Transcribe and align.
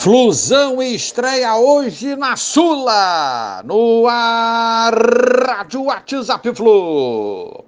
Flusão 0.00 0.82
estreia 0.82 1.56
hoje 1.56 2.16
na 2.16 2.34
Sula, 2.34 3.62
no 3.66 4.08
ar, 4.08 4.94
Rádio 5.46 5.82
WhatsApp 5.84 6.54
Flu. 6.54 7.66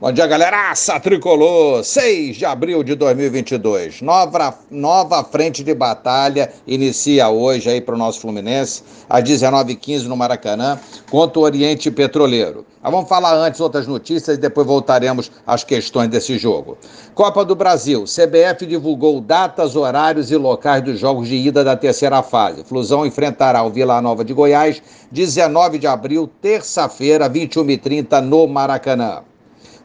Bom 0.00 0.10
dia, 0.12 0.26
galeraça 0.26 0.98
tricolor! 0.98 1.84
6 1.84 2.36
de 2.36 2.46
abril 2.46 2.82
de 2.82 2.94
2022. 2.94 4.00
Nova, 4.00 4.58
nova 4.70 5.22
frente 5.22 5.62
de 5.62 5.74
batalha 5.74 6.50
inicia 6.66 7.28
hoje 7.28 7.68
aí 7.68 7.82
para 7.82 7.94
o 7.94 7.98
nosso 7.98 8.18
Fluminense, 8.18 8.82
às 9.06 9.22
19h15 9.22 10.04
no 10.04 10.16
Maracanã, 10.16 10.80
contra 11.10 11.38
o 11.38 11.42
Oriente 11.42 11.90
Petroleiro. 11.90 12.64
Mas 12.82 12.90
vamos 12.90 13.10
falar 13.10 13.34
antes 13.34 13.60
outras 13.60 13.86
notícias 13.86 14.38
e 14.38 14.40
depois 14.40 14.66
voltaremos 14.66 15.30
às 15.46 15.64
questões 15.64 16.08
desse 16.08 16.38
jogo. 16.38 16.78
Copa 17.14 17.44
do 17.44 17.54
Brasil. 17.54 18.04
CBF 18.04 18.64
divulgou 18.64 19.20
datas, 19.20 19.76
horários 19.76 20.30
e 20.30 20.36
locais 20.38 20.82
dos 20.82 20.98
jogos 20.98 21.28
de 21.28 21.36
ida 21.36 21.62
da 21.62 21.76
terceira 21.76 22.22
fase. 22.22 22.64
Flusão 22.64 23.04
enfrentará 23.04 23.62
o 23.62 23.68
Vila 23.68 24.00
Nova 24.00 24.24
de 24.24 24.32
Goiás, 24.32 24.82
19 25.12 25.78
de 25.78 25.86
abril, 25.86 26.26
terça-feira, 26.40 27.28
21h30, 27.28 28.22
no 28.22 28.48
Maracanã. 28.48 29.24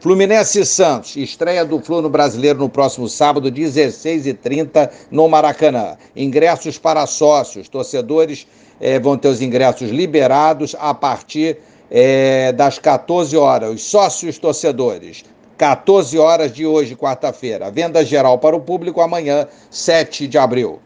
Fluminense 0.06 0.64
Santos, 0.64 1.16
estreia 1.16 1.66
do 1.66 1.80
Flu 1.80 2.00
no 2.00 2.12
Brasileiro 2.12 2.60
no 2.60 2.70
próximo 2.70 3.10
sábado, 3.10 3.52
16h30, 3.52 4.92
no 5.10 5.28
Maracanã. 5.28 5.98
Ingressos 6.16 6.78
para 6.78 7.08
sócios, 7.08 7.68
torcedores 7.68 8.46
eh, 8.80 9.00
vão 9.00 9.18
ter 9.18 9.30
os 9.30 9.42
ingressos 9.42 9.90
liberados 9.90 10.76
a 10.80 10.94
partir 10.94 11.58
eh, 11.90 12.52
das 12.52 12.78
14 12.78 13.36
horas. 13.36 13.74
Os 13.74 13.82
sócios 13.82 14.38
torcedores, 14.38 15.26
14 15.58 16.20
horas 16.20 16.54
de 16.54 16.68
hoje, 16.68 16.96
quarta-feira. 16.96 17.72
Venda 17.72 18.06
geral 18.06 18.38
para 18.38 18.56
o 18.56 18.62
público 18.62 19.02
amanhã, 19.02 19.48
7 19.72 20.28
de 20.28 20.38
abril. 20.38 20.80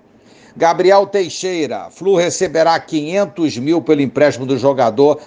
Gabriel 0.56 1.06
Teixeira, 1.06 1.90
Flu 1.90 2.16
receberá 2.16 2.80
500 2.80 3.58
mil 3.58 3.82
pelo 3.82 4.00
empréstimo 4.00 4.46
do 4.46 4.58
jogador. 4.58 5.20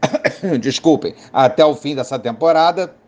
Desculpem, 0.62 1.14
até 1.30 1.62
o 1.62 1.74
fim 1.74 1.94
dessa 1.94 2.18
temporada 2.18 3.03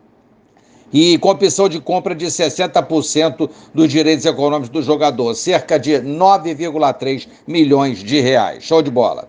e 0.91 1.17
com 1.17 1.29
opção 1.29 1.67
de 1.67 1.79
compra 1.79 2.15
de 2.15 2.25
60% 2.25 3.49
dos 3.73 3.89
direitos 3.89 4.25
econômicos 4.25 4.69
do 4.69 4.81
jogador, 4.81 5.33
cerca 5.35 5.77
de 5.77 5.93
9,3 5.93 7.27
milhões 7.45 8.03
de 8.03 8.19
reais. 8.19 8.63
Show 8.63 8.81
de 8.81 8.91
bola. 8.91 9.27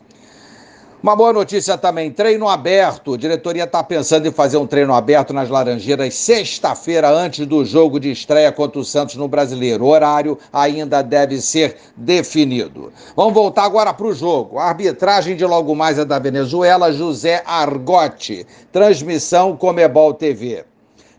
Uma 1.01 1.15
boa 1.15 1.33
notícia 1.33 1.79
também, 1.79 2.11
treino 2.11 2.49
aberto. 2.49 3.15
A 3.15 3.17
diretoria 3.17 3.63
está 3.63 3.85
pensando 3.85 4.27
em 4.27 4.33
fazer 4.33 4.57
um 4.57 4.67
treino 4.67 4.93
aberto 4.93 5.33
nas 5.33 5.49
Laranjeiras 5.49 6.13
sexta-feira, 6.15 7.09
antes 7.09 7.47
do 7.47 7.65
jogo 7.65 8.01
de 8.01 8.11
estreia 8.11 8.51
contra 8.51 8.81
o 8.81 8.85
Santos 8.85 9.15
no 9.15 9.29
Brasileiro. 9.29 9.85
O 9.85 9.89
horário 9.91 10.37
ainda 10.53 11.01
deve 11.01 11.41
ser 11.41 11.77
definido. 11.97 12.93
Vamos 13.15 13.33
voltar 13.33 13.63
agora 13.63 13.95
para 13.95 14.09
o 14.09 14.13
jogo. 14.13 14.59
A 14.59 14.65
arbitragem 14.65 15.37
de 15.37 15.45
logo 15.45 15.73
mais 15.73 16.01
é 16.01 16.05
da 16.05 16.19
Venezuela, 16.19 16.93
José 16.93 17.45
Argote. 17.47 18.45
Transmissão 18.73 19.57
Comebol 19.57 20.13
TV. 20.15 20.65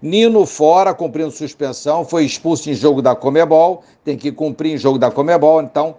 Nino 0.02 0.45
fora, 0.45 0.94
cumprindo 0.94 1.31
suspensão, 1.31 2.05
foi 2.05 2.23
expulso 2.25 2.69
em 2.69 2.73
jogo 2.73 3.02
da 3.02 3.16
Comebol, 3.16 3.83
tem 4.03 4.17
que 4.17 4.31
cumprir 4.31 4.73
em 4.73 4.78
jogo 4.78 4.97
da 4.97 5.11
Comebol, 5.11 5.61
então 5.61 5.95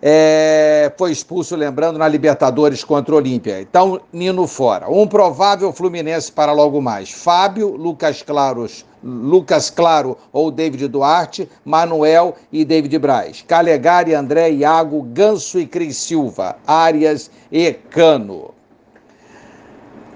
é, 0.00 0.92
foi 0.96 1.10
expulso, 1.10 1.56
lembrando, 1.56 1.98
na 1.98 2.06
Libertadores 2.06 2.84
contra 2.84 3.14
o 3.14 3.18
Olímpia. 3.18 3.60
Então, 3.60 4.00
Nino 4.12 4.46
fora. 4.46 4.88
Um 4.88 5.06
provável 5.06 5.72
Fluminense 5.72 6.30
para 6.30 6.52
logo 6.52 6.80
mais. 6.80 7.10
Fábio, 7.10 7.76
Lucas 7.76 8.22
Claros, 8.22 8.86
Lucas 9.02 9.70
Claro 9.70 10.16
ou 10.32 10.50
David 10.50 10.86
Duarte, 10.86 11.48
Manuel 11.64 12.36
e 12.52 12.64
David 12.64 12.96
Braz. 12.98 13.44
Calegari, 13.46 14.14
André, 14.14 14.50
Iago, 14.52 15.02
Ganso 15.02 15.58
e 15.58 15.66
Cris 15.66 15.96
Silva, 15.96 16.56
Arias 16.66 17.30
e 17.50 17.72
Cano. 17.72 18.57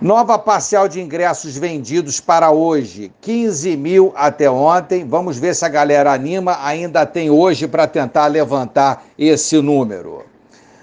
Nova 0.02 0.36
parcial 0.36 0.88
de 0.88 1.00
ingressos 1.00 1.56
vendidos 1.56 2.18
para 2.18 2.50
hoje, 2.50 3.12
15 3.20 3.76
mil 3.76 4.12
até 4.16 4.50
ontem. 4.50 5.06
Vamos 5.06 5.38
ver 5.38 5.54
se 5.54 5.64
a 5.64 5.68
galera 5.68 6.12
anima. 6.12 6.58
Ainda 6.60 7.06
tem 7.06 7.30
hoje 7.30 7.68
para 7.68 7.86
tentar 7.86 8.26
levantar 8.26 9.04
esse 9.16 9.62
número. 9.62 10.24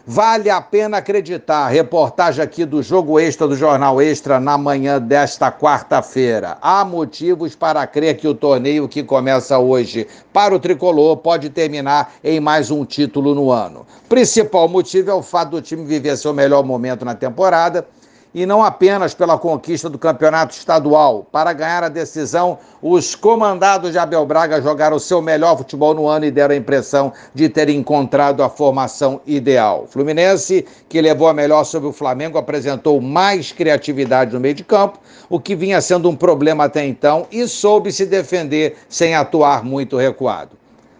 Vale 0.07 0.49
a 0.49 0.61
pena 0.61 0.99
acreditar. 0.99 1.67
Reportagem 1.67 2.41
aqui 2.41 2.63
do 2.63 2.81
Jogo 2.81 3.19
Extra 3.19 3.45
do 3.45 3.57
Jornal 3.57 4.01
Extra 4.01 4.39
na 4.39 4.57
manhã 4.57 5.01
desta 5.01 5.51
quarta-feira. 5.51 6.57
Há 6.61 6.85
motivos 6.85 7.57
para 7.57 7.85
crer 7.85 8.15
que 8.15 8.27
o 8.27 8.33
torneio 8.33 8.87
que 8.87 9.03
começa 9.03 9.59
hoje 9.59 10.07
para 10.31 10.55
o 10.55 10.59
tricolor 10.59 11.17
pode 11.17 11.49
terminar 11.49 12.13
em 12.23 12.39
mais 12.39 12.71
um 12.71 12.85
título 12.85 13.35
no 13.35 13.51
ano. 13.51 13.85
Principal 14.07 14.69
motivo 14.69 15.11
é 15.11 15.13
o 15.13 15.21
fato 15.21 15.49
do 15.49 15.61
time 15.61 15.83
viver 15.83 16.15
seu 16.15 16.33
melhor 16.33 16.63
momento 16.63 17.03
na 17.03 17.13
temporada 17.13 17.85
e 18.33 18.45
não 18.45 18.63
apenas 18.63 19.13
pela 19.13 19.37
conquista 19.37 19.89
do 19.89 19.97
campeonato 19.97 20.55
estadual. 20.55 21.25
Para 21.31 21.53
ganhar 21.53 21.83
a 21.83 21.89
decisão, 21.89 22.57
os 22.81 23.15
comandados 23.15 23.91
de 23.91 23.97
Abel 23.97 24.25
Braga 24.25 24.61
jogaram 24.61 24.97
o 24.97 24.99
seu 24.99 25.21
melhor 25.21 25.57
futebol 25.57 25.93
no 25.93 26.07
ano 26.07 26.25
e 26.25 26.31
deram 26.31 26.53
a 26.53 26.57
impressão 26.57 27.11
de 27.33 27.49
ter 27.49 27.69
encontrado 27.69 28.43
a 28.43 28.49
formação 28.49 29.21
ideal. 29.25 29.85
Fluminense, 29.89 30.65
que 30.87 31.01
levou 31.01 31.27
a 31.27 31.33
melhor 31.33 31.63
sobre 31.63 31.89
o 31.89 31.93
Flamengo, 31.93 32.37
apresentou 32.37 33.01
mais 33.01 33.51
criatividade 33.51 34.33
no 34.33 34.39
meio 34.39 34.53
de 34.53 34.63
campo, 34.63 34.99
o 35.29 35.39
que 35.39 35.55
vinha 35.55 35.81
sendo 35.81 36.09
um 36.09 36.15
problema 36.15 36.65
até 36.65 36.85
então, 36.85 37.27
e 37.31 37.47
soube 37.47 37.91
se 37.91 38.05
defender 38.05 38.77
sem 38.87 39.15
atuar 39.15 39.63
muito 39.63 39.97
recuado. 39.97 40.59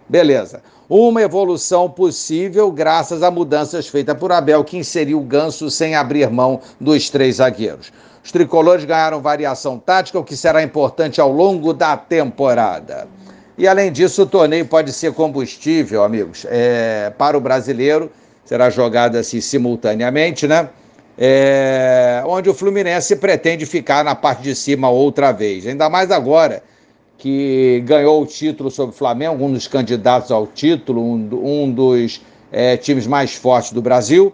Beleza 0.10 0.62
uma 0.90 1.22
evolução 1.22 1.88
possível 1.88 2.72
graças 2.72 3.22
a 3.22 3.30
mudanças 3.30 3.88
feitas 3.88 4.18
por 4.18 4.32
Abel, 4.32 4.64
que 4.64 4.76
inseriu 4.76 5.20
o 5.20 5.24
Ganso 5.24 5.70
sem 5.70 5.94
abrir 5.94 6.30
mão 6.32 6.60
dos 6.82 7.12
três 7.12 7.36
zagueiros. 7.36 7.94
Os 8.24 8.32
tricolores 8.32 8.84
ganharam 8.86 9.22
variação 9.22 9.78
tática, 9.78 10.18
o 10.18 10.24
que 10.24 10.36
será 10.36 10.64
importante 10.64 11.22
ao 11.22 11.32
longo 11.32 11.74
da 11.74 11.96
temporada. 11.96 13.08
E 13.56 13.68
além 13.68 13.92
disso, 13.92 14.24
o 14.24 14.26
torneio 14.26 14.66
pode 14.66 14.92
ser 14.92 15.14
combustível, 15.14 16.04
amigos, 16.04 16.46
é, 16.50 17.14
para 17.18 17.38
o 17.38 17.42
brasileiro. 17.42 18.12
Será 18.44 18.70
jogado 18.70 19.16
assim 19.16 19.40
simultaneamente, 19.40 20.48
né? 20.48 20.70
É, 21.18 22.24
onde 22.26 22.50
o 22.50 22.54
Fluminense 22.54 23.16
pretende 23.18 23.66
ficar 23.66 24.04
na 24.04 24.16
parte 24.16 24.42
de 24.42 24.56
cima 24.56 24.90
outra 24.90 25.32
vez. 25.32 25.68
Ainda 25.68 25.90
mais 25.90 26.10
agora 26.10 26.64
que 27.20 27.84
ganhou 27.86 28.24
o 28.24 28.26
título 28.26 28.72
sobre 28.72 28.96
o 28.96 28.98
Flamengo, 28.98 29.44
um 29.46 29.52
dos 29.52 29.68
candidatos 29.68 30.32
ao 30.32 30.48
título, 30.48 31.04
um, 31.04 31.64
um 31.64 31.72
dos 31.72 32.22
é, 32.52 32.78
times 32.78 33.06
mais 33.06 33.36
fortes 33.36 33.74
do 33.74 33.82
Brasil. 33.82 34.34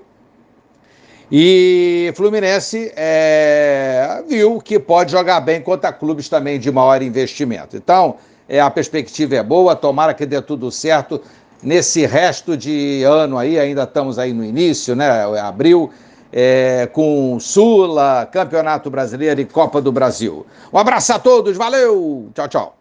E 1.31 2.13
Fluminense 2.15 2.93
é, 2.95 4.23
viu 4.29 4.61
que 4.61 4.79
pode 4.79 5.11
jogar 5.11 5.41
bem 5.41 5.59
contra 5.59 5.91
clubes 5.91 6.29
também 6.29 6.59
de 6.59 6.71
maior 6.71 7.01
investimento. 7.01 7.75
Então, 7.75 8.17
é, 8.47 8.61
a 8.61 8.69
perspectiva 8.69 9.35
é 9.35 9.43
boa, 9.43 9.75
tomara 9.75 10.13
que 10.13 10.23
dê 10.23 10.39
tudo 10.39 10.69
certo 10.69 11.19
nesse 11.63 12.05
resto 12.05 12.55
de 12.55 13.01
ano 13.01 13.39
aí, 13.39 13.57
ainda 13.57 13.83
estamos 13.83 14.19
aí 14.19 14.31
no 14.31 14.45
início, 14.45 14.95
né? 14.95 15.09
Abril, 15.39 15.89
é, 16.37 16.89
com 16.91 17.39
Sula, 17.39 18.27
Campeonato 18.29 18.89
Brasileiro 18.89 19.39
e 19.39 19.45
Copa 19.45 19.81
do 19.81 19.89
Brasil. 19.89 20.45
Um 20.73 20.77
abraço 20.77 21.13
a 21.13 21.19
todos, 21.19 21.55
valeu! 21.55 22.29
Tchau, 22.35 22.47
tchau. 22.49 22.77